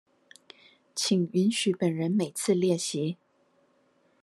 [0.95, 3.17] 請允許本人每次列席